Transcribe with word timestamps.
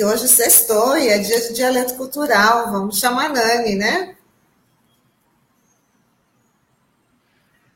que 0.00 0.04
hoje 0.04 0.26
sextou 0.28 0.96
e 0.96 1.08
é 1.08 1.18
dia 1.18 1.38
de 1.38 1.52
dialeto 1.52 1.94
cultural. 1.94 2.72
Vamos 2.72 2.98
chamar 2.98 3.26
a 3.26 3.34
Nani, 3.34 3.74
né? 3.74 4.16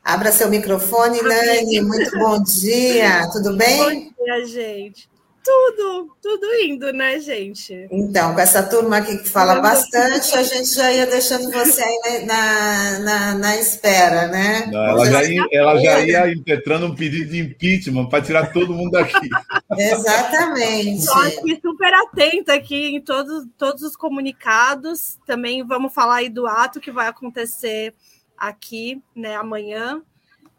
Abra 0.03 0.31
seu 0.31 0.49
microfone, 0.49 1.21
Nani. 1.21 1.81
Muito 1.81 2.09
bom 2.17 2.41
dia. 2.41 3.29
Tudo 3.31 3.55
bem? 3.55 4.11
Bom 4.17 4.25
dia, 4.25 4.45
gente. 4.47 5.07
Tudo, 5.45 6.17
tudo 6.23 6.55
indo, 6.55 6.91
né, 6.91 7.19
gente? 7.19 7.87
Então, 7.91 8.33
com 8.33 8.39
essa 8.39 8.63
turma 8.63 8.97
aqui 8.97 9.19
que 9.19 9.29
fala 9.29 9.61
bastante, 9.61 10.35
a 10.35 10.41
gente 10.41 10.73
já 10.73 10.91
ia 10.91 11.05
deixando 11.05 11.51
você 11.51 11.83
aí 11.83 12.25
na, 12.25 12.99
na, 12.99 13.35
na 13.35 13.55
espera, 13.55 14.27
né? 14.27 14.67
Não, 14.71 14.83
ela, 14.83 15.05
já 15.05 15.23
ia, 15.23 15.45
ela 15.51 15.77
já 15.79 15.99
ia 15.99 16.33
impetrando 16.33 16.87
um 16.87 16.95
pedido 16.95 17.29
de 17.29 17.39
impeachment 17.39 18.07
para 18.07 18.23
tirar 18.23 18.51
todo 18.51 18.73
mundo 18.73 18.89
daqui. 18.89 19.29
Exatamente. 19.77 21.07
Aqui 21.09 21.59
super 21.61 21.93
atenta 21.93 22.55
aqui 22.55 22.95
em 22.95 22.99
todos, 22.99 23.45
todos 23.55 23.83
os 23.83 23.95
comunicados. 23.95 25.19
Também 25.27 25.63
vamos 25.63 25.93
falar 25.93 26.15
aí 26.15 26.29
do 26.29 26.47
ato 26.47 26.79
que 26.79 26.91
vai 26.91 27.07
acontecer 27.07 27.93
aqui, 28.35 28.99
né, 29.15 29.35
amanhã. 29.35 30.01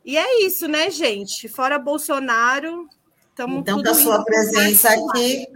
E 0.04 0.16
é 0.16 0.44
isso, 0.44 0.68
né, 0.68 0.88
gente? 0.92 1.48
Fora 1.48 1.76
Bolsonaro, 1.76 2.88
Tamo 3.36 3.58
então, 3.58 3.82
com 3.82 3.90
a 3.90 3.94
sua 3.94 4.24
presença 4.24 4.88
aqui, 4.88 5.46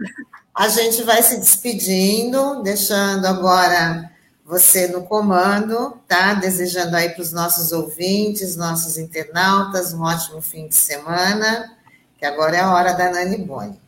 a 0.53 0.67
gente 0.67 1.01
vai 1.01 1.23
se 1.23 1.39
despedindo, 1.39 2.61
deixando 2.61 3.25
agora 3.25 4.11
você 4.45 4.87
no 4.87 5.01
comando, 5.01 5.97
tá? 6.07 6.35
Desejando 6.35 6.95
aí 6.95 7.09
para 7.09 7.23
os 7.23 7.31
nossos 7.31 7.71
ouvintes, 7.71 8.55
nossos 8.55 8.99
internautas, 8.99 9.95
um 9.95 10.03
ótimo 10.03 10.43
fim 10.43 10.67
de 10.67 10.75
semana, 10.75 11.75
que 12.19 12.25
agora 12.25 12.55
é 12.55 12.59
a 12.59 12.71
hora 12.71 12.93
da 12.93 13.09
Nani 13.09 13.39
Boni. 13.39 13.81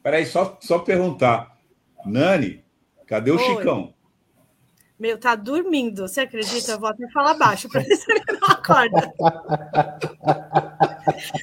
Peraí, 0.00 0.24
só, 0.26 0.56
só 0.60 0.78
perguntar. 0.78 1.56
Nani, 2.06 2.62
cadê 3.04 3.32
o 3.32 3.36
Oi. 3.36 3.42
Chicão? 3.42 3.92
Meu, 4.96 5.18
tá 5.18 5.34
dormindo, 5.34 6.06
você 6.06 6.20
acredita? 6.20 6.72
Eu 6.72 6.78
vou 6.78 6.90
até 6.90 7.08
falar 7.08 7.34
baixo 7.34 7.68
para 7.68 7.80
ver 7.80 7.96
se 7.96 8.12
ele 8.12 8.22
não 8.38 8.48
acorda. 8.48 9.12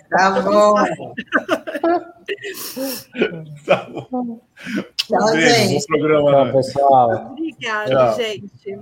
Tá 0.09 0.41
bom. 0.41 0.75
tá 3.65 3.83
bom. 3.89 4.41
Tchau, 4.95 5.27
gente. 5.35 5.73
Bom 5.73 5.99
programa, 5.99 6.45
Tchau, 6.45 6.53
pessoal. 6.53 7.31
Obrigada, 7.31 7.89
Tchau. 7.89 8.15
gente. 8.15 8.79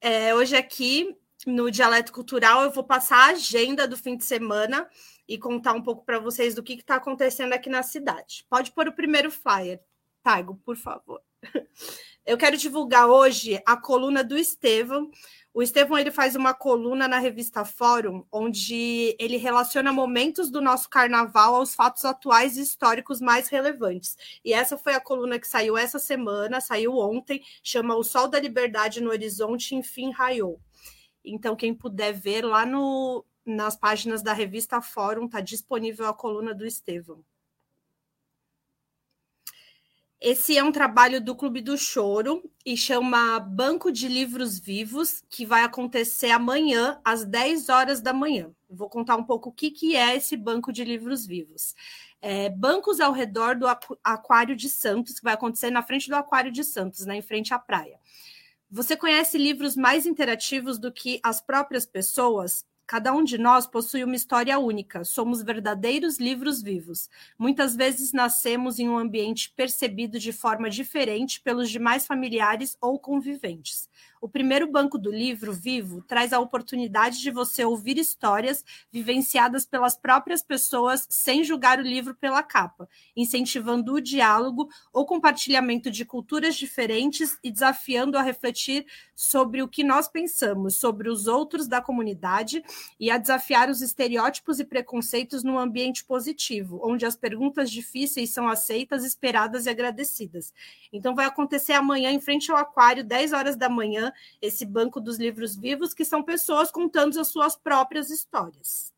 É, 0.00 0.34
hoje 0.34 0.56
aqui 0.56 1.16
no 1.46 1.70
Dialeto 1.70 2.12
Cultural 2.12 2.62
eu 2.62 2.70
vou 2.70 2.84
passar 2.84 3.28
a 3.28 3.32
agenda 3.32 3.86
do 3.88 3.96
fim 3.96 4.16
de 4.16 4.24
semana 4.24 4.88
e 5.28 5.36
contar 5.36 5.72
um 5.72 5.82
pouco 5.82 6.04
para 6.04 6.18
vocês 6.18 6.54
do 6.54 6.62
que 6.62 6.74
está 6.74 6.96
acontecendo 6.96 7.52
aqui 7.52 7.68
na 7.68 7.82
cidade. 7.82 8.44
Pode 8.48 8.72
pôr 8.72 8.88
o 8.88 8.92
primeiro 8.92 9.30
flyer, 9.30 9.80
Taigo, 10.22 10.60
por 10.64 10.76
favor. 10.76 11.20
Eu 12.24 12.36
quero 12.36 12.56
divulgar 12.56 13.06
hoje 13.06 13.60
a 13.64 13.76
coluna 13.76 14.22
do 14.22 14.36
Estevão. 14.36 15.10
O 15.58 15.62
Estevão 15.62 15.98
ele 15.98 16.12
faz 16.12 16.36
uma 16.36 16.54
coluna 16.54 17.08
na 17.08 17.18
revista 17.18 17.64
Fórum, 17.64 18.24
onde 18.30 19.16
ele 19.18 19.36
relaciona 19.36 19.92
momentos 19.92 20.52
do 20.52 20.60
nosso 20.60 20.88
carnaval 20.88 21.56
aos 21.56 21.74
fatos 21.74 22.04
atuais 22.04 22.56
e 22.56 22.60
históricos 22.60 23.20
mais 23.20 23.48
relevantes. 23.48 24.16
E 24.44 24.52
essa 24.52 24.78
foi 24.78 24.94
a 24.94 25.00
coluna 25.00 25.36
que 25.36 25.48
saiu 25.48 25.76
essa 25.76 25.98
semana, 25.98 26.60
saiu 26.60 26.96
ontem, 26.96 27.42
chama 27.60 27.96
O 27.96 28.04
Sol 28.04 28.28
da 28.28 28.38
Liberdade 28.38 29.00
no 29.00 29.10
Horizonte, 29.10 29.74
enfim, 29.74 30.12
raiou. 30.12 30.60
Então, 31.24 31.56
quem 31.56 31.74
puder 31.74 32.12
ver 32.12 32.44
lá 32.44 32.64
no, 32.64 33.24
nas 33.44 33.74
páginas 33.74 34.22
da 34.22 34.32
revista 34.32 34.80
Fórum, 34.80 35.26
está 35.26 35.40
disponível 35.40 36.06
a 36.06 36.14
coluna 36.14 36.54
do 36.54 36.64
Estevão. 36.64 37.24
Esse 40.20 40.58
é 40.58 40.64
um 40.64 40.72
trabalho 40.72 41.20
do 41.20 41.36
Clube 41.36 41.60
do 41.60 41.78
Choro 41.78 42.42
e 42.66 42.76
chama 42.76 43.38
Banco 43.38 43.92
de 43.92 44.08
Livros 44.08 44.58
Vivos, 44.58 45.22
que 45.30 45.46
vai 45.46 45.62
acontecer 45.62 46.30
amanhã, 46.30 47.00
às 47.04 47.24
10 47.24 47.68
horas 47.68 48.00
da 48.00 48.12
manhã. 48.12 48.50
Vou 48.68 48.88
contar 48.88 49.14
um 49.14 49.22
pouco 49.22 49.50
o 49.50 49.52
que, 49.52 49.70
que 49.70 49.94
é 49.94 50.16
esse 50.16 50.36
Banco 50.36 50.72
de 50.72 50.82
Livros 50.82 51.24
Vivos. 51.24 51.72
É, 52.20 52.50
bancos 52.50 52.98
ao 52.98 53.12
redor 53.12 53.54
do 53.54 53.68
Aquário 54.02 54.56
de 54.56 54.68
Santos, 54.68 55.14
que 55.14 55.24
vai 55.24 55.34
acontecer 55.34 55.70
na 55.70 55.84
frente 55.84 56.08
do 56.08 56.16
Aquário 56.16 56.50
de 56.50 56.64
Santos, 56.64 57.06
né, 57.06 57.14
em 57.14 57.22
frente 57.22 57.54
à 57.54 57.58
praia. 57.58 57.96
Você 58.68 58.96
conhece 58.96 59.38
livros 59.38 59.76
mais 59.76 60.04
interativos 60.04 60.80
do 60.80 60.90
que 60.90 61.20
as 61.22 61.40
próprias 61.40 61.86
pessoas? 61.86 62.66
Cada 62.88 63.14
um 63.14 63.22
de 63.22 63.38
nós 63.38 63.68
possui 63.68 64.02
uma 64.02 64.16
história 64.16 64.58
única, 64.58 65.04
somos 65.04 65.42
verdadeiros 65.42 66.18
livros 66.18 66.60
vivos. 66.60 67.08
Muitas 67.38 67.76
vezes 67.76 68.12
nascemos 68.12 68.80
em 68.80 68.88
um 68.88 68.98
ambiente 68.98 69.52
percebido 69.54 70.18
de 70.18 70.32
forma 70.32 70.68
diferente 70.68 71.40
pelos 71.40 71.70
demais 71.70 72.04
familiares 72.04 72.76
ou 72.80 72.98
conviventes. 72.98 73.87
O 74.20 74.28
primeiro 74.28 74.70
banco 74.70 74.98
do 74.98 75.10
livro 75.10 75.52
vivo 75.52 76.02
traz 76.02 76.32
a 76.32 76.40
oportunidade 76.40 77.20
de 77.20 77.30
você 77.30 77.64
ouvir 77.64 77.98
histórias 77.98 78.64
vivenciadas 78.90 79.66
pelas 79.66 79.96
próprias 79.96 80.42
pessoas 80.42 81.06
sem 81.08 81.44
julgar 81.44 81.78
o 81.78 81.82
livro 81.82 82.14
pela 82.14 82.42
capa, 82.42 82.88
incentivando 83.16 83.94
o 83.94 84.00
diálogo 84.00 84.68
ou 84.92 85.06
compartilhamento 85.06 85.90
de 85.90 86.04
culturas 86.04 86.56
diferentes 86.56 87.38
e 87.42 87.50
desafiando 87.50 88.16
a 88.16 88.22
refletir 88.22 88.86
sobre 89.14 89.62
o 89.62 89.68
que 89.68 89.84
nós 89.84 90.08
pensamos 90.08 90.76
sobre 90.76 91.08
os 91.08 91.26
outros 91.26 91.66
da 91.66 91.80
comunidade 91.80 92.62
e 92.98 93.10
a 93.10 93.18
desafiar 93.18 93.68
os 93.68 93.82
estereótipos 93.82 94.60
e 94.60 94.64
preconceitos 94.64 95.42
num 95.42 95.58
ambiente 95.58 96.04
positivo, 96.04 96.80
onde 96.82 97.04
as 97.04 97.16
perguntas 97.16 97.70
difíceis 97.70 98.30
são 98.30 98.48
aceitas, 98.48 99.04
esperadas 99.04 99.66
e 99.66 99.70
agradecidas. 99.70 100.52
Então 100.92 101.14
vai 101.14 101.26
acontecer 101.26 101.72
amanhã 101.72 102.10
em 102.10 102.20
frente 102.20 102.50
ao 102.50 102.56
aquário, 102.56 103.04
10 103.04 103.32
horas 103.32 103.56
da 103.56 103.68
manhã 103.68 104.07
esse 104.40 104.64
banco 104.64 105.00
dos 105.00 105.18
livros 105.18 105.56
vivos, 105.56 105.94
que 105.94 106.04
são 106.04 106.22
pessoas 106.22 106.70
contando 106.70 107.18
as 107.20 107.28
suas 107.28 107.56
próprias 107.56 108.10
histórias. 108.10 108.92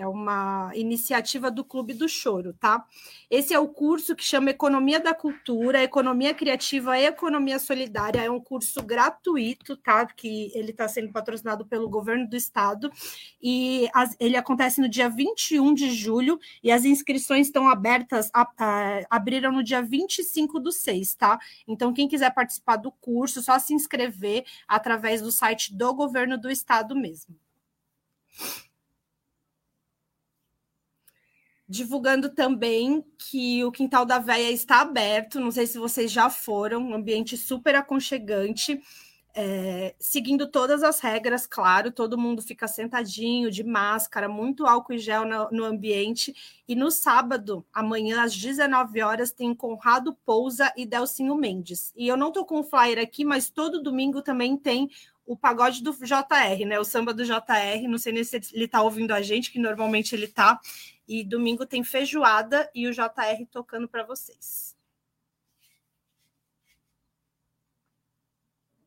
É 0.00 0.06
uma 0.06 0.72
iniciativa 0.74 1.50
do 1.50 1.62
Clube 1.62 1.92
do 1.92 2.08
Choro, 2.08 2.54
tá? 2.54 2.86
Esse 3.30 3.52
é 3.52 3.58
o 3.58 3.68
curso 3.68 4.16
que 4.16 4.24
chama 4.24 4.48
Economia 4.48 4.98
da 4.98 5.12
Cultura, 5.12 5.82
Economia 5.82 6.32
Criativa 6.32 6.98
e 6.98 7.04
Economia 7.04 7.58
Solidária. 7.58 8.22
É 8.22 8.30
um 8.30 8.40
curso 8.40 8.82
gratuito, 8.82 9.76
tá? 9.76 10.06
Que 10.06 10.50
ele 10.54 10.70
está 10.70 10.88
sendo 10.88 11.12
patrocinado 11.12 11.66
pelo 11.66 11.86
governo 11.86 12.26
do 12.26 12.34
estado. 12.34 12.90
E 13.42 13.90
as, 13.92 14.16
ele 14.18 14.38
acontece 14.38 14.80
no 14.80 14.88
dia 14.88 15.10
21 15.10 15.74
de 15.74 15.90
julho 15.90 16.40
e 16.62 16.72
as 16.72 16.86
inscrições 16.86 17.48
estão 17.48 17.68
abertas, 17.68 18.30
a, 18.32 18.48
a, 18.56 19.02
abriram 19.10 19.52
no 19.52 19.62
dia 19.62 19.82
25 19.82 20.58
do 20.58 20.72
6, 20.72 21.14
tá? 21.14 21.38
Então, 21.68 21.92
quem 21.92 22.08
quiser 22.08 22.32
participar 22.32 22.76
do 22.76 22.90
curso, 22.90 23.42
só 23.42 23.58
se 23.58 23.74
inscrever 23.74 24.46
através 24.66 25.20
do 25.20 25.30
site 25.30 25.74
do 25.74 25.92
governo 25.92 26.38
do 26.38 26.50
estado 26.50 26.96
mesmo 26.96 27.36
divulgando 31.70 32.28
também 32.28 33.04
que 33.16 33.64
o 33.64 33.70
Quintal 33.70 34.04
da 34.04 34.18
Véia 34.18 34.50
está 34.50 34.80
aberto. 34.80 35.38
Não 35.38 35.52
sei 35.52 35.68
se 35.68 35.78
vocês 35.78 36.10
já 36.10 36.28
foram, 36.28 36.82
um 36.82 36.94
ambiente 36.94 37.36
super 37.36 37.76
aconchegante, 37.76 38.82
é, 39.32 39.94
seguindo 39.96 40.50
todas 40.50 40.82
as 40.82 40.98
regras, 40.98 41.46
claro, 41.46 41.92
todo 41.92 42.18
mundo 42.18 42.42
fica 42.42 42.66
sentadinho, 42.66 43.52
de 43.52 43.62
máscara, 43.62 44.28
muito 44.28 44.66
álcool 44.66 44.94
e 44.94 44.98
gel 44.98 45.24
no, 45.24 45.48
no 45.52 45.64
ambiente. 45.64 46.34
E 46.66 46.74
no 46.74 46.90
sábado, 46.90 47.64
amanhã, 47.72 48.24
às 48.24 48.36
19 48.36 49.00
horas, 49.00 49.30
tem 49.30 49.54
Conrado 49.54 50.12
Pousa 50.26 50.72
e 50.76 50.84
Delcinho 50.84 51.36
Mendes. 51.36 51.92
E 51.94 52.08
eu 52.08 52.16
não 52.16 52.28
estou 52.28 52.44
com 52.44 52.58
o 52.58 52.64
flyer 52.64 52.98
aqui, 52.98 53.24
mas 53.24 53.48
todo 53.48 53.80
domingo 53.80 54.20
também 54.22 54.56
tem 54.56 54.90
o 55.24 55.36
pagode 55.36 55.80
do 55.84 55.92
JR, 55.92 56.66
né? 56.66 56.80
O 56.80 56.84
samba 56.84 57.14
do 57.14 57.24
JR. 57.24 57.86
Não 57.88 57.98
sei 57.98 58.12
nem 58.12 58.24
se 58.24 58.40
ele 58.52 58.64
está 58.64 58.82
ouvindo 58.82 59.12
a 59.12 59.22
gente, 59.22 59.52
que 59.52 59.60
normalmente 59.60 60.12
ele 60.12 60.24
está. 60.24 60.58
E 61.10 61.24
domingo 61.24 61.66
tem 61.66 61.82
feijoada 61.82 62.70
e 62.72 62.86
o 62.86 62.92
JR 62.92 63.44
tocando 63.50 63.88
para 63.88 64.04
vocês. 64.04 64.76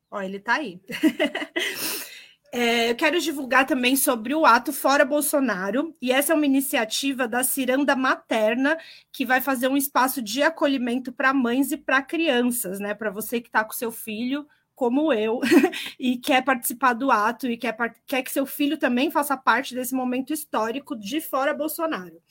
Ó, 0.10 0.22
ele 0.22 0.38
está 0.38 0.54
aí. 0.54 0.82
É, 2.56 2.92
eu 2.92 2.96
quero 2.96 3.20
divulgar 3.20 3.66
também 3.66 3.96
sobre 3.96 4.36
o 4.36 4.46
ato 4.46 4.72
Fora 4.72 5.04
Bolsonaro, 5.04 5.92
e 6.00 6.12
essa 6.12 6.34
é 6.34 6.36
uma 6.36 6.46
iniciativa 6.46 7.28
da 7.28 7.44
Ciranda 7.44 7.96
Materna, 7.96 8.78
que 9.12 9.26
vai 9.26 9.42
fazer 9.42 9.68
um 9.68 9.76
espaço 9.76 10.22
de 10.22 10.44
acolhimento 10.44 11.12
para 11.12 11.34
mães 11.34 11.72
e 11.72 11.78
para 11.78 12.04
crianças, 12.04 12.80
né? 12.80 12.94
Para 12.94 13.10
você 13.10 13.42
que 13.42 13.48
está 13.48 13.66
com 13.66 13.74
seu 13.74 13.92
filho 13.92 14.48
como 14.76 15.14
eu, 15.14 15.40
e 16.00 16.18
quer 16.18 16.44
participar 16.44 16.94
do 16.94 17.12
ato 17.12 17.48
e 17.48 17.58
quer, 17.58 17.76
quer 18.06 18.24
que 18.24 18.32
seu 18.32 18.46
filho 18.46 18.78
também 18.78 19.12
faça 19.12 19.38
parte 19.38 19.76
desse 19.76 19.94
momento 19.94 20.34
histórico 20.34 20.96
de 20.96 21.22
fora 21.22 21.54
Bolsonaro. 21.54 22.22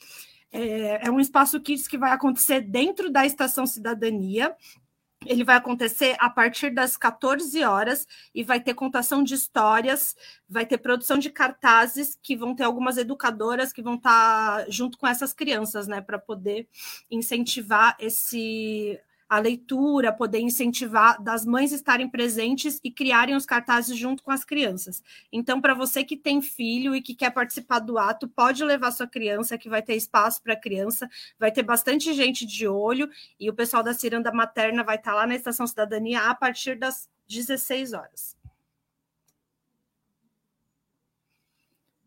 É, 0.51 1.07
é 1.07 1.11
um 1.11 1.19
espaço 1.19 1.59
Kids 1.59 1.87
que 1.87 1.97
vai 1.97 2.11
acontecer 2.11 2.61
dentro 2.61 3.09
da 3.09 3.25
Estação 3.25 3.65
Cidadania, 3.65 4.55
ele 5.25 5.43
vai 5.43 5.55
acontecer 5.55 6.15
a 6.19 6.29
partir 6.29 6.69
das 6.69 6.97
14 6.97 7.63
horas 7.63 8.07
e 8.33 8.43
vai 8.43 8.59
ter 8.59 8.73
contação 8.73 9.23
de 9.23 9.33
histórias, 9.33 10.15
vai 10.47 10.65
ter 10.65 10.77
produção 10.77 11.17
de 11.17 11.29
cartazes 11.29 12.17
que 12.21 12.35
vão 12.35 12.55
ter 12.55 12.63
algumas 12.63 12.97
educadoras 12.97 13.71
que 13.71 13.81
vão 13.81 13.95
estar 13.95 14.69
junto 14.69 14.97
com 14.97 15.07
essas 15.07 15.33
crianças, 15.33 15.87
né, 15.87 16.01
para 16.01 16.19
poder 16.19 16.67
incentivar 17.09 17.95
esse 17.99 18.99
a 19.33 19.39
leitura, 19.39 20.13
poder 20.13 20.39
incentivar 20.39 21.19
das 21.19 21.43
mães 21.43 21.71
estarem 21.71 22.07
presentes 22.07 22.79
e 22.83 22.91
criarem 22.91 23.35
os 23.35 23.47
cartazes 23.47 23.97
junto 23.97 24.21
com 24.21 24.29
as 24.29 24.45
crianças. 24.45 25.01
Então, 25.31 25.59
para 25.59 25.73
você 25.73 26.03
que 26.03 26.15
tem 26.15 26.39
filho 26.39 26.95
e 26.95 27.01
que 27.01 27.15
quer 27.15 27.31
participar 27.31 27.79
do 27.79 27.97
ato, 27.97 28.27
pode 28.27 28.63
levar 28.63 28.91
sua 28.91 29.07
criança, 29.07 29.57
que 29.57 29.67
vai 29.67 29.81
ter 29.81 29.95
espaço 29.95 30.39
para 30.43 30.53
a 30.53 30.59
criança, 30.59 31.09
vai 31.39 31.51
ter 31.51 31.63
bastante 31.63 32.13
gente 32.13 32.45
de 32.45 32.67
olho 32.67 33.09
e 33.39 33.49
o 33.49 33.55
pessoal 33.55 33.81
da 33.81 33.93
Ciranda 33.93 34.31
Materna 34.31 34.83
vai 34.83 34.97
estar 34.97 35.15
lá 35.15 35.25
na 35.25 35.35
Estação 35.35 35.65
Cidadania 35.65 36.21
a 36.29 36.35
partir 36.35 36.75
das 36.75 37.09
16 37.27 37.93
horas. 37.93 38.42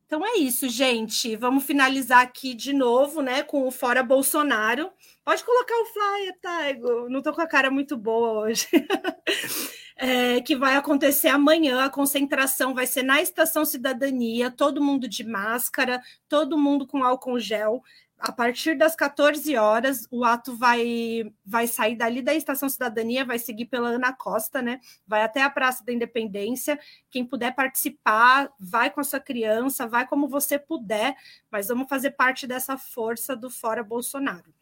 Então 0.06 0.24
é 0.24 0.36
isso, 0.38 0.68
gente. 0.68 1.34
Vamos 1.36 1.64
finalizar 1.64 2.20
aqui 2.22 2.54
de 2.54 2.72
novo, 2.72 3.20
né, 3.22 3.42
com 3.42 3.66
o 3.66 3.70
Fora 3.72 4.02
Bolsonaro. 4.04 4.90
Pode 5.24 5.44
colocar 5.44 5.74
o 5.74 5.86
flyer, 5.86 6.38
Taigo. 6.40 7.08
Não 7.08 7.20
tô 7.20 7.32
com 7.32 7.40
a 7.40 7.46
cara 7.48 7.70
muito 7.70 7.96
boa 7.96 8.44
hoje. 8.44 8.68
é, 9.96 10.40
que 10.40 10.54
vai 10.54 10.76
acontecer 10.76 11.28
amanhã. 11.28 11.84
A 11.84 11.90
concentração 11.90 12.75
vai 12.75 12.87
ser 12.87 13.02
na 13.02 13.20
Estação 13.20 13.64
Cidadania, 13.64 14.50
todo 14.50 14.82
mundo 14.82 15.08
de 15.08 15.25
máscara, 15.25 16.02
todo 16.28 16.58
mundo 16.58 16.87
com 16.87 17.02
álcool 17.02 17.40
gel 17.40 17.82
a 18.19 18.32
partir 18.32 18.76
das 18.76 18.96
14 18.96 19.56
horas, 19.56 20.08
o 20.10 20.25
ato 20.25 20.56
vai, 20.56 21.31
vai 21.44 21.66
sair 21.66 21.96
dali 21.96 22.22
da 22.22 22.34
Estação 22.34 22.69
Cidadania, 22.69 23.25
vai 23.25 23.38
seguir 23.38 23.66
pela 23.66 23.90
Ana 23.90 24.12
Costa, 24.12 24.62
né? 24.62 24.81
Vai 25.06 25.22
até 25.22 25.43
a 25.43 25.50
Praça 25.50 25.84
da 25.84 25.93
Independência. 25.93 26.78
Quem 27.10 27.25
puder 27.25 27.54
participar, 27.54 28.50
vai 28.58 28.90
com 28.90 29.00
a 29.00 29.04
sua 29.04 29.20
criança, 29.20 29.87
vai 29.87 30.06
como 30.06 30.28
você 30.28 30.58
puder, 30.58 31.14
mas 31.50 31.69
vamos 31.69 31.88
fazer 31.88 32.12
parte 32.12 32.46
dessa 32.46 32.78
força 32.78 33.37
do 33.37 33.50
Fora 33.50 33.84
Bolsonaro. 33.84 34.52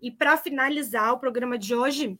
E 0.00 0.10
para 0.10 0.36
finalizar 0.36 1.12
o 1.12 1.18
programa 1.18 1.58
de 1.58 1.74
hoje, 1.74 2.18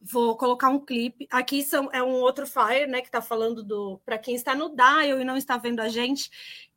vou 0.00 0.36
colocar 0.36 0.68
um 0.68 0.80
clipe. 0.80 1.26
Aqui 1.30 1.62
são, 1.62 1.88
é 1.92 2.02
um 2.02 2.14
outro 2.14 2.46
flyer, 2.46 2.88
né? 2.88 3.00
Que 3.00 3.08
está 3.08 3.22
falando 3.22 3.62
do. 3.62 4.00
Para 4.04 4.18
quem 4.18 4.34
está 4.34 4.54
no 4.54 4.74
Dial 4.74 5.20
e 5.20 5.24
não 5.24 5.36
está 5.36 5.56
vendo 5.56 5.80
a 5.80 5.88
gente, 5.88 6.30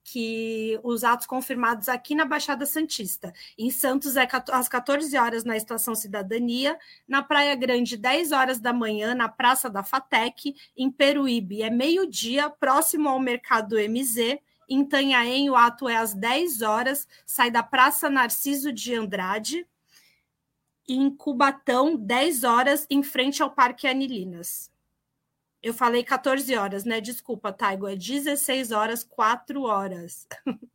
que 0.05 0.79
os 0.83 1.03
atos 1.03 1.25
confirmados 1.25 1.89
aqui 1.89 2.13
na 2.13 2.25
Baixada 2.25 2.65
Santista. 2.65 3.33
Em 3.57 3.71
Santos 3.71 4.15
é 4.15 4.27
às 4.51 4.69
14 4.69 5.17
horas 5.17 5.43
na 5.43 5.57
Estação 5.57 5.95
Cidadania, 5.95 6.77
na 7.07 7.23
Praia 7.23 7.55
Grande 7.55 7.97
10 7.97 8.31
horas 8.31 8.59
da 8.59 8.71
manhã 8.71 9.15
na 9.15 9.27
Praça 9.27 9.67
da 9.67 9.81
Fatec, 9.83 10.55
em 10.77 10.91
Peruíbe 10.91 11.63
é 11.63 11.71
meio-dia, 11.71 12.51
próximo 12.51 13.09
ao 13.09 13.19
Mercado 13.19 13.77
MZ. 13.77 14.39
Em 14.69 14.81
Itanhaém 14.81 15.49
o 15.49 15.55
ato 15.55 15.89
é 15.89 15.97
às 15.97 16.13
10 16.13 16.61
horas, 16.61 17.07
sai 17.25 17.49
da 17.49 17.63
Praça 17.63 18.07
Narciso 18.07 18.71
de 18.71 18.93
Andrade. 18.93 19.65
Em 20.87 21.09
Cubatão, 21.09 21.95
10 21.95 22.43
horas, 22.43 22.85
em 22.89 23.01
frente 23.01 23.41
ao 23.41 23.51
Parque 23.51 23.87
Anilinas. 23.87 24.71
Eu 25.61 25.73
falei 25.73 26.03
14 26.03 26.55
horas, 26.55 26.85
né? 26.85 27.01
Desculpa, 27.01 27.51
Taigo, 27.51 27.87
é 27.87 27.95
16 27.95 28.71
horas, 28.71 29.03
4 29.03 29.63
horas. 29.63 30.27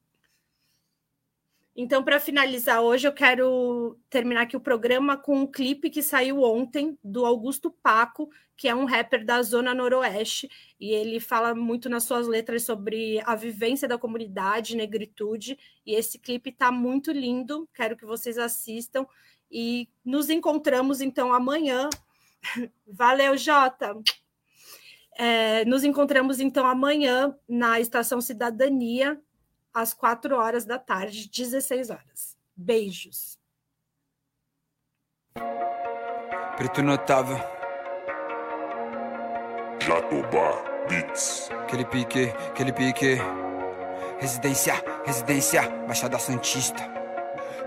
então, 1.76 2.02
para 2.02 2.18
finalizar 2.18 2.80
hoje, 2.80 3.06
eu 3.06 3.12
quero 3.12 3.96
terminar 4.10 4.42
aqui 4.42 4.56
o 4.56 4.60
programa 4.60 5.16
com 5.16 5.42
um 5.42 5.46
clipe 5.46 5.90
que 5.90 6.02
saiu 6.02 6.42
ontem 6.42 6.98
do 7.04 7.24
Augusto 7.24 7.70
Paco, 7.70 8.28
que 8.56 8.68
é 8.68 8.74
um 8.74 8.84
rapper 8.84 9.24
da 9.24 9.40
Zona 9.42 9.72
Noroeste, 9.72 10.50
e 10.78 10.90
ele 10.90 11.20
fala 11.20 11.54
muito 11.54 11.88
nas 11.88 12.02
suas 12.02 12.26
letras 12.26 12.64
sobre 12.64 13.22
a 13.24 13.36
vivência 13.36 13.86
da 13.86 13.96
comunidade, 13.96 14.76
negritude, 14.76 15.56
e 15.86 15.94
esse 15.94 16.18
clipe 16.18 16.50
está 16.50 16.72
muito 16.72 17.12
lindo, 17.12 17.68
quero 17.72 17.96
que 17.96 18.04
vocês 18.04 18.36
assistam. 18.36 19.06
E 19.50 19.88
nos 20.04 20.30
encontramos 20.30 21.00
então 21.00 21.32
amanhã. 21.32 21.88
Valeu, 22.86 23.36
Jota! 23.36 23.94
É, 25.18 25.64
nos 25.64 25.84
encontramos 25.84 26.40
então 26.40 26.64
amanhã 26.64 27.36
na 27.48 27.78
Estação 27.78 28.20
Cidadania, 28.20 29.20
às 29.74 29.92
4 29.92 30.34
horas 30.34 30.64
da 30.64 30.78
tarde, 30.78 31.28
16 31.28 31.90
horas. 31.90 32.38
Beijos. 32.56 33.38
Preto 36.56 36.82
notável. 36.82 37.36
Jatobá 39.82 40.70
Beats. 40.88 41.50
Aquele 41.62 41.84
pique, 41.84 42.24
aquele 42.48 42.72
pique. 42.72 43.16
Residência, 44.18 44.74
residência, 45.04 45.62
Baixada 45.86 46.18
Santista. 46.18 46.99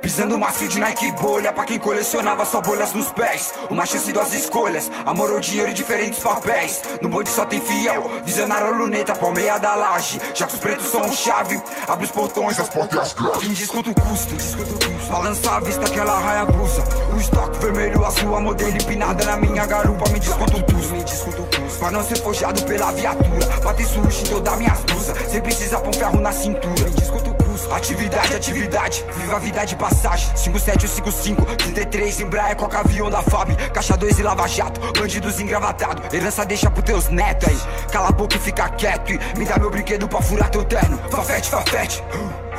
Pisando 0.04 0.38
macio 0.38 0.68
de 0.68 0.80
Nike 0.82 1.14
bolha 1.14 1.54
Pra 1.54 1.64
quem 1.64 1.80
colecionava 1.80 2.44
só 2.44 2.60
bolhas 2.60 2.92
nos 2.92 3.10
pés. 3.14 3.54
Uma 3.70 3.86
chance, 3.86 4.12
duas 4.12 4.34
escolhas 4.34 4.92
Amor 5.06 5.32
ou 5.32 5.40
dinheiro 5.40 5.72
e 5.72 5.74
diferentes 5.74 6.20
papéis. 6.20 6.82
No 7.02 7.08
bonde 7.08 7.30
só 7.30 7.46
tem 7.46 7.62
fiel 7.62 8.12
Visionário 8.26 8.76
luneta, 8.78 9.16
palmeia 9.16 9.58
da 9.58 9.76
laje. 9.76 10.20
Já 10.36 10.46
que 10.46 10.56
os 10.56 10.60
pretos 10.60 10.88
são 10.88 11.10
chave 11.14 11.60
Abre 11.88 12.04
os 12.04 12.12
portões, 12.12 12.60
as 12.60 12.68
portas 12.68 13.14
grades 13.14 13.48
Me 13.48 13.56
desconto 13.56 13.92
o 13.92 13.96
custo, 13.96 14.36
desconto 14.36 14.76
o 14.76 14.94
custo. 14.94 15.10
Balança 15.10 15.52
a 15.52 15.60
vista 15.62 15.90
que 15.90 15.98
ela 15.98 16.20
raia 16.20 16.46
blusa 16.46 16.84
O 17.14 17.18
estoque 17.18 17.60
vermelho, 17.60 18.04
azul, 18.04 18.36
a 18.36 18.42
modelo 18.42 18.76
empinada 18.76 19.24
na 19.24 19.38
minha 19.38 19.66
garupa. 19.66 20.10
Me 20.10 20.20
desconto 20.20 20.62
tudo, 20.64 20.90
me 20.90 21.04
desconto 21.06 21.44
custo 21.44 21.80
Pra 21.80 21.92
não 21.92 22.04
ser 22.04 22.18
forjado 22.18 22.62
pela 22.64 22.92
viatura. 22.92 23.46
Bater 23.64 23.88
sushi 23.88 24.24
em 24.24 24.28
todas 24.28 24.58
minhas 24.58 24.80
blusas 24.82 25.32
Sem 25.32 25.40
precisar 25.40 25.80
pôr 25.80 25.96
ferro 25.96 26.20
na 26.20 26.34
cintura. 26.34 26.90
Me 26.90 26.92
desconto 27.64 27.74
Atividade, 27.84 28.36
atividade, 28.36 29.06
viva 29.18 29.36
a 29.36 29.40
vida 29.40 29.66
de 29.66 29.76
passagem. 29.76 30.36
5755, 30.36 31.46
33 31.58 32.20
Embraer, 32.22 32.56
Coca 32.56 32.80
Avião 32.80 33.10
da 33.10 33.22
FAB. 33.22 33.56
Caixa 33.74 33.98
2 33.98 34.20
e 34.20 34.24
Lava 34.24 34.48
Jato, 34.48 34.80
bandidos 34.98 35.40
engravatados. 35.40 36.14
Herança 36.14 36.46
deixa 36.46 36.70
pros 36.70 36.86
teus 36.86 37.10
netos 37.10 37.50
aí 37.50 37.58
Cala 37.92 38.10
a 38.10 38.12
boca 38.12 38.36
e 38.36 38.40
fica 38.40 38.70
quieto 38.70 39.12
e 39.12 39.20
me 39.38 39.46
dá 39.46 39.58
meu 39.58 39.70
brinquedo 39.70 40.08
pra 40.08 40.22
furar 40.22 40.50
teu 40.50 40.64
terno. 40.64 41.00
Fafete, 41.10 41.50
fafete. 41.50 42.04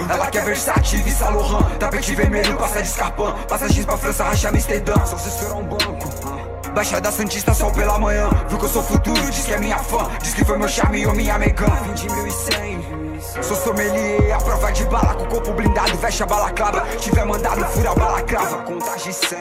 Ela 0.09 0.27
quer 0.27 0.45
Versace, 0.45 0.97
Vissa 0.99 1.29
Lohan 1.29 1.63
Tapete 1.79 2.15
vermelho, 2.15 2.57
passa 2.57 2.83
de 2.83 2.89
escarpão. 2.89 3.33
Passagens 3.49 3.87
pra 3.87 3.97
França, 3.97 4.25
racha 4.25 4.49
Amsterdã. 4.49 4.95
Só 5.07 5.17
se 5.17 5.29
esperar 5.29 5.55
um 5.55 5.65
banco. 5.65 6.71
Baixada 6.75 7.11
Santista, 7.13 7.55
sol 7.55 7.71
pela 7.73 7.99
manhã. 7.99 8.29
Viu 8.49 8.59
que 8.59 8.65
eu 8.65 8.69
sou 8.69 8.83
futuro, 8.83 9.21
diz 9.31 9.45
que 9.45 9.55
é 9.55 9.59
minha 9.59 9.79
fã. 9.79 10.11
Diz 10.21 10.35
que 10.35 10.45
foi 10.45 10.59
meu 10.59 10.69
charme 10.69 11.07
ou 11.07 11.15
minha 11.15 11.39
megã 11.39 11.67
20.100 11.67 13.04
Sou 13.43 13.57
sommelier, 13.57 14.33
a 14.33 14.39
prova 14.39 14.73
de 14.73 14.85
bala 14.85 15.15
com 15.15 15.25
o 15.25 15.29
corpo 15.29 15.53
blindado, 15.53 15.97
fecha 15.99 16.25
a 16.25 16.27
balaclava. 16.27 16.83
Tiver 16.99 17.25
mandado, 17.25 17.65
fura 17.67 17.91
a 17.91 17.95
balaclava. 17.95 18.63
Contagem 18.63 19.13
100. 19.13 19.39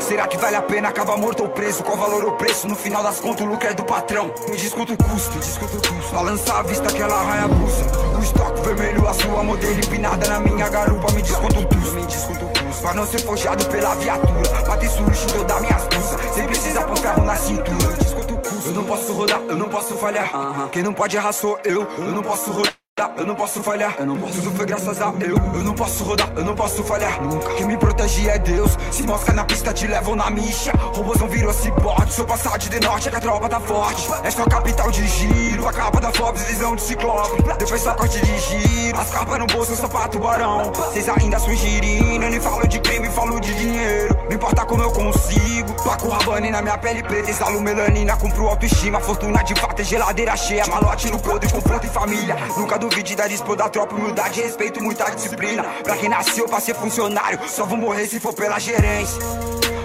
Será 0.00 0.26
que 0.26 0.36
vale 0.36 0.56
a 0.56 0.62
pena 0.62 0.88
acabar 0.88 1.16
morto 1.16 1.44
ou 1.44 1.48
preso? 1.48 1.82
Qual 1.82 1.96
valor 1.96 2.24
ou 2.24 2.32
preço? 2.32 2.68
No 2.68 2.76
final 2.76 3.02
das 3.02 3.20
contas, 3.20 3.46
o 3.46 3.48
lucro 3.48 3.66
é 3.66 3.74
do 3.74 3.84
patrão. 3.84 4.32
Me 4.48 4.56
desconto 4.56 4.92
o 4.92 4.96
custo, 4.96 5.38
desconto 5.38 5.76
o 5.76 5.80
custo. 5.80 6.14
Balança 6.14 6.54
a 6.54 6.62
vista 6.62 6.86
que 6.92 7.00
ela 7.00 7.22
raia 7.22 7.44
a 7.44 7.48
blusa. 7.48 7.84
O 8.16 8.22
estoque 8.22 8.60
vermelho, 8.60 9.08
a 9.08 9.14
sua 9.14 9.42
modelo 9.42 9.78
empinada 9.78 10.28
na 10.28 10.40
minha 10.40 10.68
garupa. 10.68 11.12
Me 11.12 11.22
desconto 11.22 11.64
tudo, 11.66 11.92
me 11.92 12.06
desconto 12.06 12.44
custo. 12.46 12.82
Pra 12.82 12.94
não 12.94 13.06
ser 13.06 13.20
forjado 13.20 13.64
pela 13.66 13.94
viatura. 13.94 14.62
Bater 14.66 14.90
sushi 14.90 15.24
em 15.24 15.38
todas 15.38 15.60
minhas 15.60 15.84
blusas. 15.84 16.34
Sem 16.34 16.46
precisar 16.46 16.82
pôr 16.84 16.98
ferro 16.98 17.24
na 17.24 17.36
cintura. 17.36 17.96
Desconto 17.96 18.34
o 18.34 18.38
custo. 18.38 18.68
Eu 18.68 18.72
não 18.74 18.84
posso 18.84 19.12
rodar, 19.12 19.40
eu 19.48 19.56
não 19.56 19.68
posso 19.68 19.94
falhar. 19.94 20.30
Quem 20.70 20.82
não 20.82 20.92
pode 20.92 21.16
errar 21.16 21.32
sou 21.32 21.58
eu. 21.64 21.82
Eu 21.98 22.12
não 22.12 22.22
posso 22.22 22.52
rodar. 22.52 22.83
Eu 23.16 23.26
não 23.26 23.34
posso 23.34 23.60
falhar, 23.60 23.96
eu 23.98 24.06
não 24.06 24.16
posso. 24.16 24.34
Tudo 24.34 24.56
foi 24.56 24.66
graças 24.66 25.02
a 25.02 25.12
eu. 25.20 25.36
Eu 25.36 25.64
não 25.64 25.74
posso 25.74 26.04
rodar, 26.04 26.30
eu 26.36 26.44
não 26.44 26.54
posso 26.54 26.84
falhar. 26.84 27.20
Nunca. 27.20 27.52
Quem 27.54 27.66
me 27.66 27.76
protege 27.76 28.28
é 28.28 28.38
Deus. 28.38 28.78
Se 28.92 29.02
mosca 29.02 29.32
na 29.32 29.44
pista, 29.44 29.72
te 29.72 29.88
levam 29.88 30.14
na 30.14 30.30
micha. 30.30 30.70
Robôzão 30.94 31.26
virou 31.26 31.52
cibote. 31.52 32.12
Sou 32.12 32.24
passado 32.24 32.56
de 32.56 32.78
norte, 32.78 33.08
é 33.08 33.10
que 33.10 33.16
a 33.16 33.20
tropa 33.20 33.48
tá 33.48 33.58
forte. 33.58 34.08
É 34.22 34.30
só 34.30 34.44
capital 34.44 34.92
de 34.92 35.04
giro. 35.08 35.66
A 35.66 35.72
capa 35.72 36.00
da 36.00 36.12
Forbes, 36.12 36.44
visão 36.44 36.76
de 36.76 36.82
ciclope. 36.82 37.42
Depois 37.58 37.80
só 37.80 37.94
corte 37.94 38.20
de 38.20 38.38
giro. 38.38 38.96
As 38.96 39.10
capas 39.10 39.40
no 39.40 39.46
bolso, 39.46 39.74
sapato 39.74 40.20
barão. 40.20 40.70
Vocês 40.72 41.08
ainda 41.08 41.36
são 41.40 41.52
girino. 41.52 42.30
Nem 42.30 42.40
falo 42.40 42.68
de 42.68 42.78
crime, 42.78 43.10
falo 43.10 43.40
de 43.40 43.54
dinheiro. 43.54 44.23
Importa 44.54 44.66
como 44.66 44.82
eu 44.84 44.92
consigo. 44.92 45.72
Paco 45.82 46.08
Rabani 46.08 46.48
na 46.48 46.62
minha 46.62 46.78
pele 46.78 47.02
preta. 47.02 47.28
Exalo 47.28 47.60
melanina, 47.60 48.16
compro 48.16 48.46
autoestima. 48.46 49.00
Fortuna 49.00 49.42
de 49.42 49.52
fato 49.56 49.80
é 49.80 49.84
geladeira 49.84 50.36
cheia. 50.36 50.64
Malote 50.68 51.10
no 51.10 51.18
podre, 51.18 51.50
confronto 51.50 51.84
em 51.84 51.90
família. 51.90 52.36
Nunca 52.56 52.78
duvide 52.78 53.16
da 53.16 53.26
dispo 53.26 53.56
da 53.56 53.68
tropa, 53.68 53.96
humildade, 53.96 54.40
respeito, 54.40 54.80
muita 54.80 55.10
disciplina. 55.10 55.64
Pra 55.82 55.96
quem 55.96 56.08
nasceu 56.08 56.46
pra 56.46 56.60
ser 56.60 56.76
funcionário, 56.76 57.40
só 57.48 57.64
vou 57.64 57.76
morrer 57.76 58.06
se 58.06 58.20
for 58.20 58.32
pela 58.32 58.60
gerência. 58.60 59.20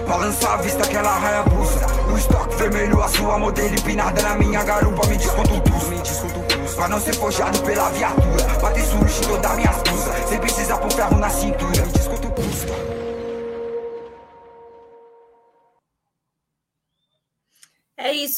Balança 0.06 0.48
a 0.48 0.56
vista 0.58 0.86
que 0.86 0.96
ela 0.96 1.18
raia 1.18 1.40
a 1.40 1.42
blusa. 1.42 1.86
O 2.12 2.16
estoque 2.16 2.54
vermelho, 2.54 3.02
a 3.02 3.08
sua 3.08 3.38
modelo 3.38 3.74
empinada 3.74 4.22
na 4.22 4.36
minha 4.36 4.62
garupa. 4.62 5.04
Me 5.08 5.14
me 5.14 5.18
desconto 5.18 5.60
tudo. 5.62 6.76
Pra 6.76 6.86
não 6.86 7.00
ser 7.00 7.16
forjado 7.16 7.58
pela 7.62 7.90
viatura. 7.90 8.44
Bater 8.62 8.84
sushi 8.84 9.20
toda 9.22 9.48
minhas 9.54 9.76
blusas. 9.82 10.28
Sem 10.28 10.38
precisar 10.38 10.78
pôr 10.78 10.92
ferro 10.92 11.18
na 11.18 11.28
cintura. 11.28 11.99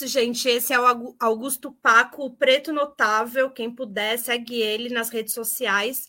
Gente. 0.06 0.48
Esse 0.48 0.72
é 0.72 0.80
o 0.80 1.14
Augusto 1.18 1.72
Paco, 1.72 2.24
o 2.24 2.30
preto 2.30 2.72
notável. 2.72 3.50
Quem 3.50 3.70
puder, 3.70 4.18
segue 4.18 4.60
ele 4.60 4.88
nas 4.88 5.08
redes 5.08 5.34
sociais. 5.34 6.08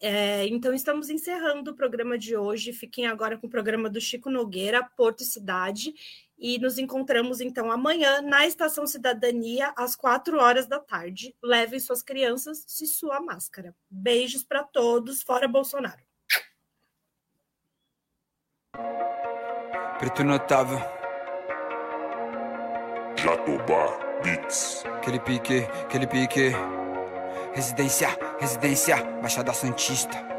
É, 0.00 0.46
então, 0.48 0.74
estamos 0.74 1.08
encerrando 1.08 1.70
o 1.70 1.74
programa 1.74 2.18
de 2.18 2.36
hoje. 2.36 2.72
Fiquem 2.72 3.06
agora 3.06 3.38
com 3.38 3.46
o 3.46 3.50
programa 3.50 3.88
do 3.88 4.00
Chico 4.00 4.30
Nogueira, 4.30 4.82
Porto 4.96 5.22
e 5.22 5.24
Cidade. 5.26 5.94
E 6.38 6.58
nos 6.58 6.78
encontramos, 6.78 7.40
então, 7.40 7.70
amanhã 7.70 8.20
na 8.20 8.46
Estação 8.46 8.86
Cidadania, 8.86 9.72
às 9.76 9.96
quatro 9.96 10.38
horas 10.38 10.66
da 10.66 10.78
tarde. 10.78 11.34
Levem 11.42 11.80
suas 11.80 12.02
crianças 12.02 12.66
e 12.80 12.86
sua 12.86 13.20
máscara. 13.20 13.74
Beijos 13.88 14.42
para 14.42 14.62
todos, 14.62 15.22
fora 15.22 15.48
Bolsonaro. 15.48 16.02
Preto 19.98 20.22
notável. 20.24 20.93
Jatobá 23.24 23.98
Beats. 24.22 24.84
Aquele 24.98 25.18
pique, 25.18 25.66
aquele 25.84 26.06
pique. 26.06 26.52
Residência, 27.54 28.10
residência, 28.38 29.02
Baixada 29.22 29.50
Santista. 29.54 30.33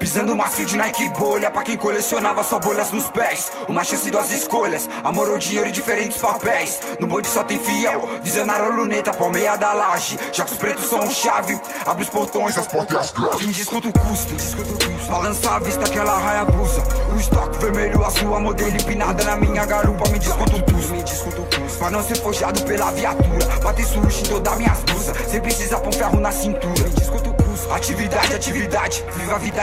Pisando 0.00 0.34
macio 0.34 0.64
de 0.64 0.78
Nike 0.78 1.10
bolha 1.10 1.50
Pra 1.50 1.62
quem 1.62 1.76
colecionava 1.76 2.42
só 2.42 2.58
bolhas 2.58 2.90
nos 2.90 3.10
pés. 3.10 3.52
Uma 3.68 3.84
chance, 3.84 4.10
duas 4.10 4.32
escolhas 4.32 4.88
Amor 5.04 5.28
ou 5.28 5.38
dinheiro 5.38 5.68
e 5.68 5.72
diferentes 5.72 6.16
papéis. 6.16 6.80
No 6.98 7.06
bonde 7.06 7.28
só 7.28 7.44
tem 7.44 7.58
fiel 7.58 8.08
Visionário 8.22 8.74
luneta, 8.74 9.12
palmeia 9.12 9.56
da 9.56 9.74
laje. 9.74 10.18
Já 10.32 10.44
que 10.44 10.52
os 10.52 10.58
pretos 10.58 10.86
são 10.86 11.08
chave 11.10 11.60
Abre 11.84 12.02
os 12.02 12.08
portões, 12.08 12.56
as 12.56 12.66
portas 12.66 13.12
grades 13.12 13.42
Em 13.42 13.50
desconto 13.52 13.92
custo, 13.92 14.34
desconto 14.34 14.72
custo. 14.72 15.10
Balança 15.10 15.50
a 15.50 15.58
vista 15.58 15.84
que 15.84 15.98
ela 15.98 16.18
raia 16.18 16.40
a 16.40 16.44
blusa 16.46 16.82
O 17.14 17.20
estoque 17.20 17.58
vermelho, 17.58 18.02
a 18.02 18.10
sua 18.10 18.40
modelo 18.40 18.74
empinada 18.74 19.22
Na 19.22 19.36
minha 19.36 19.66
garupa, 19.66 20.08
me 20.08 20.12
Me 20.14 20.18
desconto 20.18 20.62
tudo 20.62 20.80
Pra 21.78 21.90
não 21.90 22.02
ser 22.02 22.16
forjado 22.16 22.62
pela 22.64 22.90
viatura. 22.90 23.46
Bater 23.62 23.86
sushi 23.86 24.22
em 24.22 24.26
todas 24.26 24.58
minhas 24.58 24.78
blusas. 24.80 25.16
Sem 25.30 25.40
precisar 25.40 25.80
pôr 25.80 25.94
ferro 25.94 26.20
na 26.20 26.30
cintura. 26.30 26.84
Me 26.84 26.90
desconto 26.90 27.32
custo. 27.42 27.72
Atividade, 27.72 28.34
atividade. 28.34 29.04
Viva 29.16 29.34
a 29.34 29.38
vida 29.38 29.62